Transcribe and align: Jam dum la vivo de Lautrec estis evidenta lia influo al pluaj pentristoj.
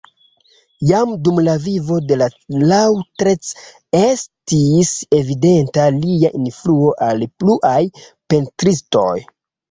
Jam 0.91 1.09
dum 1.25 1.39
la 1.47 1.53
vivo 1.65 1.97
de 2.11 2.15
Lautrec 2.61 3.49
estis 3.99 4.93
evidenta 5.17 5.85
lia 5.97 6.31
influo 6.39 6.89
al 7.09 7.27
pluaj 7.43 7.75
pentristoj. 8.35 9.13